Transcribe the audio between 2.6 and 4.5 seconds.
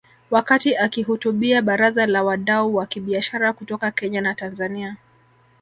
wa kibiashara kutoka Kenya na